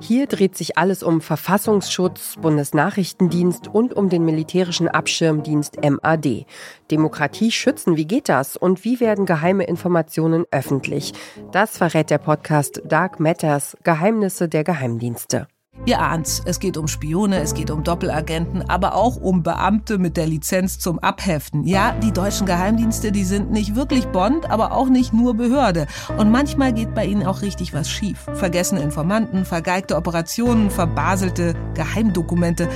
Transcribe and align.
Hier 0.00 0.26
dreht 0.26 0.56
sich 0.56 0.76
alles 0.76 1.02
um 1.02 1.20
Verfassungsschutz, 1.20 2.36
Bundesnachrichtendienst 2.40 3.68
und 3.68 3.94
um 3.94 4.08
den 4.08 4.24
militärischen 4.24 4.88
Abschirmdienst 4.88 5.78
MAD. 5.82 6.46
Demokratie 6.90 7.50
schützen, 7.50 7.96
wie 7.96 8.06
geht 8.06 8.28
das? 8.28 8.56
Und 8.56 8.84
wie 8.84 9.00
werden 9.00 9.26
geheime 9.26 9.64
Informationen 9.64 10.44
öffentlich? 10.50 11.12
Das 11.50 11.78
verrät 11.78 12.10
der 12.10 12.18
Podcast 12.18 12.82
Dark 12.84 13.20
Matters, 13.20 13.76
Geheimnisse 13.82 14.48
der 14.48 14.64
Geheimdienste. 14.64 15.48
Ihr 15.84 16.00
ahnt's, 16.00 16.42
es 16.44 16.58
geht 16.58 16.76
um 16.76 16.88
Spione, 16.88 17.38
es 17.40 17.54
geht 17.54 17.70
um 17.70 17.84
Doppelagenten, 17.84 18.62
aber 18.68 18.94
auch 18.94 19.16
um 19.16 19.42
Beamte 19.42 19.98
mit 19.98 20.16
der 20.16 20.26
Lizenz 20.26 20.78
zum 20.78 20.98
Abheften. 20.98 21.64
Ja, 21.64 21.92
die 21.92 22.12
deutschen 22.12 22.46
Geheimdienste, 22.46 23.12
die 23.12 23.24
sind 23.24 23.52
nicht 23.52 23.74
wirklich 23.76 24.06
Bond, 24.06 24.50
aber 24.50 24.72
auch 24.72 24.88
nicht 24.88 25.12
nur 25.12 25.34
Behörde. 25.34 25.86
Und 26.16 26.30
manchmal 26.30 26.72
geht 26.72 26.94
bei 26.94 27.04
ihnen 27.04 27.26
auch 27.26 27.42
richtig 27.42 27.74
was 27.74 27.88
schief. 27.88 28.26
Vergessene 28.34 28.80
Informanten, 28.80 29.44
vergeigte 29.44 29.96
Operationen, 29.96 30.70
verbaselte 30.70 31.54
Geheimdokumente. 31.74 32.68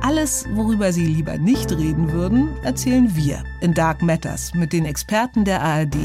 Alles, 0.00 0.46
worüber 0.54 0.92
Sie 0.92 1.06
lieber 1.06 1.38
nicht 1.38 1.72
reden 1.72 2.12
würden, 2.12 2.56
erzählen 2.62 3.14
wir 3.14 3.42
in 3.60 3.74
Dark 3.74 4.00
Matters 4.00 4.54
mit 4.54 4.72
den 4.72 4.84
Experten 4.84 5.44
der 5.44 5.62
ARD. 5.62 5.96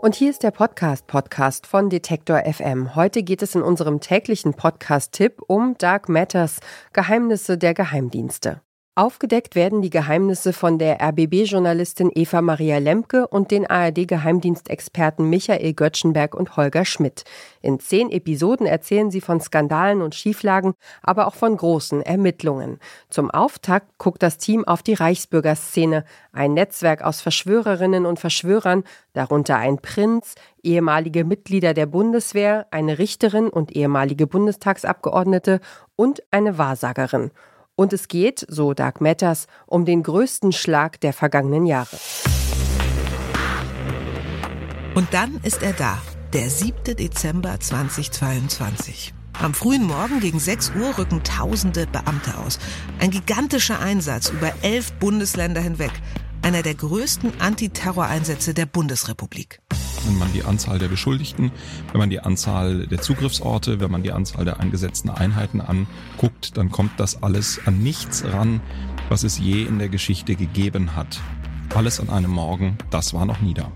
Und 0.00 0.14
hier 0.14 0.30
ist 0.30 0.44
der 0.44 0.52
Podcast-Podcast 0.52 1.66
von 1.66 1.90
Detektor 1.90 2.44
FM. 2.44 2.94
Heute 2.94 3.24
geht 3.24 3.42
es 3.42 3.56
in 3.56 3.62
unserem 3.62 3.98
täglichen 3.98 4.54
Podcast-Tipp 4.54 5.42
um 5.48 5.76
Dark 5.76 6.08
Matters, 6.08 6.60
Geheimnisse 6.92 7.58
der 7.58 7.74
Geheimdienste. 7.74 8.60
Aufgedeckt 8.98 9.54
werden 9.54 9.80
die 9.80 9.90
Geheimnisse 9.90 10.52
von 10.52 10.76
der 10.76 11.00
RBB-Journalistin 11.00 12.10
Eva 12.12 12.42
Maria 12.42 12.78
Lemke 12.78 13.28
und 13.28 13.52
den 13.52 13.64
ARD-Geheimdienstexperten 13.64 15.30
Michael 15.30 15.72
Göttschenberg 15.72 16.34
und 16.34 16.56
Holger 16.56 16.84
Schmidt. 16.84 17.22
In 17.62 17.78
zehn 17.78 18.10
Episoden 18.10 18.66
erzählen 18.66 19.12
sie 19.12 19.20
von 19.20 19.40
Skandalen 19.40 20.02
und 20.02 20.16
Schieflagen, 20.16 20.74
aber 21.00 21.28
auch 21.28 21.36
von 21.36 21.56
großen 21.56 22.02
Ermittlungen. 22.02 22.80
Zum 23.08 23.30
Auftakt 23.30 23.86
guckt 23.98 24.20
das 24.20 24.36
Team 24.36 24.66
auf 24.66 24.82
die 24.82 24.94
Reichsbürgerszene, 24.94 26.04
ein 26.32 26.54
Netzwerk 26.54 27.02
aus 27.02 27.20
Verschwörerinnen 27.20 28.04
und 28.04 28.18
Verschwörern, 28.18 28.82
darunter 29.12 29.58
ein 29.58 29.78
Prinz, 29.78 30.34
ehemalige 30.64 31.24
Mitglieder 31.24 31.72
der 31.72 31.86
Bundeswehr, 31.86 32.66
eine 32.72 32.98
Richterin 32.98 33.48
und 33.48 33.76
ehemalige 33.76 34.26
Bundestagsabgeordnete 34.26 35.60
und 35.94 36.24
eine 36.32 36.58
Wahrsagerin. 36.58 37.30
Und 37.78 37.92
es 37.92 38.08
geht, 38.08 38.44
so 38.48 38.74
Dark 38.74 39.00
Matters, 39.00 39.46
um 39.66 39.84
den 39.84 40.02
größten 40.02 40.50
Schlag 40.50 41.00
der 41.00 41.12
vergangenen 41.12 41.64
Jahre. 41.64 41.96
Und 44.96 45.14
dann 45.14 45.38
ist 45.44 45.62
er 45.62 45.74
da, 45.74 46.02
der 46.32 46.50
7. 46.50 46.96
Dezember 46.96 47.60
2022. 47.60 49.14
Am 49.40 49.54
frühen 49.54 49.84
Morgen 49.84 50.18
gegen 50.18 50.40
6 50.40 50.72
Uhr 50.74 50.98
rücken 50.98 51.22
tausende 51.22 51.86
Beamte 51.86 52.36
aus. 52.38 52.58
Ein 52.98 53.12
gigantischer 53.12 53.78
Einsatz 53.78 54.30
über 54.30 54.52
elf 54.62 54.92
Bundesländer 54.94 55.60
hinweg. 55.60 55.92
Einer 56.42 56.62
der 56.62 56.74
größten 56.74 57.40
Antiterroreinsätze 57.40 58.54
der 58.54 58.66
Bundesrepublik 58.66 59.60
wenn 60.06 60.18
man 60.18 60.32
die 60.32 60.44
Anzahl 60.44 60.78
der 60.78 60.88
Beschuldigten, 60.88 61.50
wenn 61.92 61.98
man 61.98 62.10
die 62.10 62.20
Anzahl 62.20 62.86
der 62.86 63.00
Zugriffsorte, 63.00 63.80
wenn 63.80 63.90
man 63.90 64.02
die 64.02 64.12
Anzahl 64.12 64.44
der 64.44 64.60
eingesetzten 64.60 65.10
Einheiten 65.10 65.60
anguckt, 65.60 66.56
dann 66.56 66.70
kommt 66.70 66.92
das 66.98 67.22
alles 67.22 67.60
an 67.66 67.78
nichts 67.82 68.24
ran, 68.24 68.60
was 69.08 69.24
es 69.24 69.38
je 69.38 69.62
in 69.62 69.78
der 69.78 69.88
Geschichte 69.88 70.36
gegeben 70.36 70.96
hat. 70.96 71.20
Alles 71.74 72.00
an 72.00 72.10
einem 72.10 72.30
Morgen, 72.30 72.78
das 72.90 73.14
war 73.14 73.26
noch 73.26 73.40
nie 73.40 73.54
da. 73.54 73.70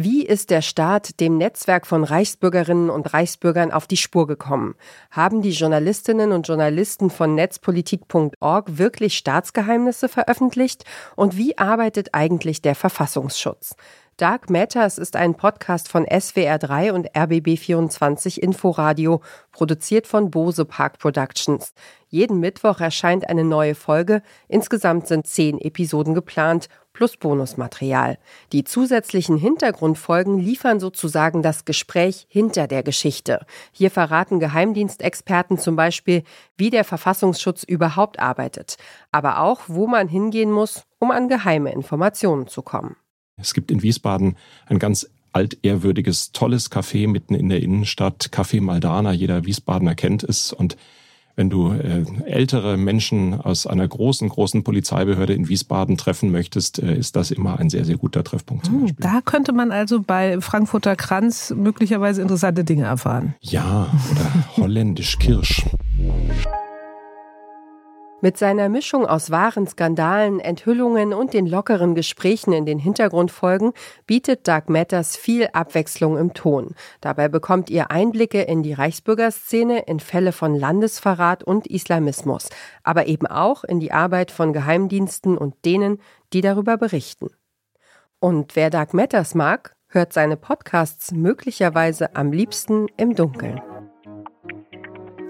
Wie 0.00 0.24
ist 0.24 0.50
der 0.50 0.62
Staat 0.62 1.18
dem 1.18 1.38
Netzwerk 1.38 1.84
von 1.84 2.04
Reichsbürgerinnen 2.04 2.88
und 2.88 3.12
Reichsbürgern 3.12 3.72
auf 3.72 3.88
die 3.88 3.96
Spur 3.96 4.28
gekommen? 4.28 4.76
Haben 5.10 5.42
die 5.42 5.50
Journalistinnen 5.50 6.30
und 6.30 6.46
Journalisten 6.46 7.10
von 7.10 7.34
netzpolitik.org 7.34 8.78
wirklich 8.78 9.16
Staatsgeheimnisse 9.16 10.08
veröffentlicht? 10.08 10.84
Und 11.16 11.36
wie 11.36 11.58
arbeitet 11.58 12.10
eigentlich 12.12 12.62
der 12.62 12.76
Verfassungsschutz? 12.76 13.74
Dark 14.18 14.50
Matters 14.50 14.98
ist 14.98 15.16
ein 15.16 15.34
Podcast 15.34 15.88
von 15.88 16.06
SWR3 16.06 16.92
und 16.92 17.10
RBB24 17.10 18.38
Inforadio, 18.38 19.20
produziert 19.50 20.06
von 20.06 20.30
Bose 20.30 20.64
Park 20.64 21.00
Productions. 21.00 21.72
Jeden 22.08 22.38
Mittwoch 22.38 22.80
erscheint 22.80 23.28
eine 23.28 23.44
neue 23.44 23.74
Folge. 23.74 24.22
Insgesamt 24.46 25.08
sind 25.08 25.26
zehn 25.26 25.60
Episoden 25.60 26.14
geplant, 26.14 26.68
plus 26.98 27.16
Bonusmaterial. 27.16 28.18
Die 28.50 28.64
zusätzlichen 28.64 29.36
Hintergrundfolgen 29.36 30.36
liefern 30.36 30.80
sozusagen 30.80 31.44
das 31.44 31.64
Gespräch 31.64 32.26
hinter 32.28 32.66
der 32.66 32.82
Geschichte. 32.82 33.46
Hier 33.70 33.92
verraten 33.92 34.40
Geheimdienstexperten 34.40 35.58
zum 35.58 35.76
Beispiel, 35.76 36.24
wie 36.56 36.70
der 36.70 36.82
Verfassungsschutz 36.82 37.62
überhaupt 37.62 38.18
arbeitet, 38.18 38.78
aber 39.12 39.38
auch, 39.38 39.60
wo 39.68 39.86
man 39.86 40.08
hingehen 40.08 40.50
muss, 40.50 40.82
um 40.98 41.12
an 41.12 41.28
geheime 41.28 41.70
Informationen 41.70 42.48
zu 42.48 42.62
kommen. 42.62 42.96
Es 43.40 43.54
gibt 43.54 43.70
in 43.70 43.84
Wiesbaden 43.84 44.36
ein 44.66 44.80
ganz 44.80 45.08
altehrwürdiges, 45.32 46.32
tolles 46.32 46.68
Café 46.68 47.06
mitten 47.06 47.34
in 47.34 47.48
der 47.48 47.62
Innenstadt, 47.62 48.30
Café 48.32 48.60
Maldana. 48.60 49.12
Jeder 49.12 49.44
Wiesbadener 49.44 49.94
kennt 49.94 50.24
es. 50.24 50.52
Und 50.52 50.76
wenn 51.38 51.50
du 51.50 51.70
äh, 51.70 52.04
ältere 52.26 52.76
Menschen 52.76 53.40
aus 53.40 53.68
einer 53.68 53.86
großen, 53.86 54.28
großen 54.28 54.64
Polizeibehörde 54.64 55.34
in 55.34 55.48
Wiesbaden 55.48 55.96
treffen 55.96 56.32
möchtest, 56.32 56.82
äh, 56.82 56.96
ist 56.96 57.14
das 57.14 57.30
immer 57.30 57.60
ein 57.60 57.70
sehr, 57.70 57.84
sehr 57.84 57.96
guter 57.96 58.24
Treffpunkt. 58.24 58.66
Zum 58.66 58.74
hm, 58.74 58.80
Beispiel. 58.82 59.02
Da 59.04 59.20
könnte 59.24 59.52
man 59.52 59.70
also 59.70 60.02
bei 60.02 60.40
Frankfurter 60.40 60.96
Kranz 60.96 61.54
möglicherweise 61.56 62.22
interessante 62.22 62.64
Dinge 62.64 62.86
erfahren. 62.86 63.36
Ja, 63.40 63.86
oder 64.10 64.56
holländisch 64.56 65.16
Kirsch. 65.20 65.64
Mit 68.20 68.36
seiner 68.36 68.68
Mischung 68.68 69.06
aus 69.06 69.30
wahren 69.30 69.68
Skandalen, 69.68 70.40
Enthüllungen 70.40 71.14
und 71.14 71.34
den 71.34 71.46
lockeren 71.46 71.94
Gesprächen 71.94 72.52
in 72.52 72.66
den 72.66 72.80
Hintergrundfolgen 72.80 73.72
bietet 74.08 74.48
Dark 74.48 74.68
Matters 74.68 75.16
viel 75.16 75.48
Abwechslung 75.52 76.18
im 76.18 76.34
Ton. 76.34 76.74
Dabei 77.00 77.28
bekommt 77.28 77.70
ihr 77.70 77.92
Einblicke 77.92 78.42
in 78.42 78.64
die 78.64 78.72
Reichsbürgerszene, 78.72 79.84
in 79.86 80.00
Fälle 80.00 80.32
von 80.32 80.56
Landesverrat 80.56 81.44
und 81.44 81.68
Islamismus, 81.68 82.48
aber 82.82 83.06
eben 83.06 83.28
auch 83.28 83.62
in 83.62 83.78
die 83.78 83.92
Arbeit 83.92 84.32
von 84.32 84.52
Geheimdiensten 84.52 85.38
und 85.38 85.54
denen, 85.64 86.00
die 86.32 86.40
darüber 86.40 86.76
berichten. 86.76 87.28
Und 88.18 88.56
wer 88.56 88.70
Dark 88.70 88.94
Matters 88.94 89.36
mag, 89.36 89.76
hört 89.86 90.12
seine 90.12 90.36
Podcasts 90.36 91.12
möglicherweise 91.12 92.16
am 92.16 92.32
liebsten 92.32 92.88
im 92.96 93.14
Dunkeln. 93.14 93.62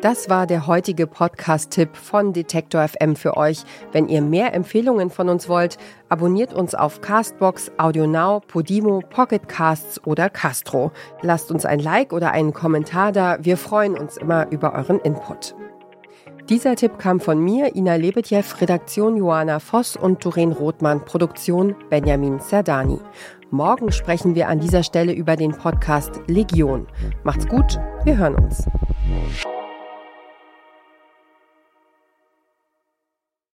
Das 0.01 0.31
war 0.31 0.47
der 0.47 0.69
heutige 0.69 1.09
Podcast-Tipp 1.09 1.97
von 1.97 2.33
Detektor 2.33 2.87
FM 2.87 3.17
für 3.17 3.37
euch. 3.37 3.65
Wenn 3.91 4.09
ihr 4.09 4.23
mehr 4.23 4.55
Empfehlungen 4.55 5.11
von 5.11 5.29
uns 5.29 5.49
wollt, 5.49 5.77
abonniert 6.09 6.55
uns 6.55 6.77
auf 6.77 7.01
Castbox, 7.01 7.73
AudioNow, 7.79 8.47
Podimo, 8.47 9.01
Pocketcasts 9.01 10.01
oder 10.07 10.31
Castro. 10.31 10.93
Lasst 11.23 11.51
uns 11.51 11.67
ein 11.67 11.81
Like 11.81 12.13
oder 12.13 12.31
einen 12.31 12.53
Kommentar 12.53 13.11
da. 13.11 13.39
Wir 13.41 13.57
freuen 13.57 13.99
uns 13.99 14.17
immer 14.17 14.49
über 14.53 14.73
euren 14.75 15.01
Input. 15.01 15.57
Dieser 16.49 16.77
Tipp 16.77 16.99
kam 16.99 17.19
von 17.19 17.41
mir, 17.41 17.75
Ina 17.75 17.97
Lebetjew, 17.97 18.45
Redaktion 18.61 19.17
Johanna 19.17 19.59
Voss 19.59 19.97
und 19.97 20.25
Doreen 20.25 20.53
Rothmann, 20.53 21.05
Produktion 21.05 21.75
Benjamin 21.91 22.39
Serdani. 22.39 23.01
Morgen 23.51 23.91
sprechen 23.91 24.37
wir 24.37 24.49
an 24.49 24.61
dieser 24.61 24.85
Stelle 24.85 25.13
über 25.13 25.35
den 25.35 25.51
Podcast 25.51 26.21
Legion. 26.29 26.87
Macht's 27.25 27.49
gut, 27.49 27.81
wir 28.05 28.17
hören 28.17 28.37
uns. 28.37 28.65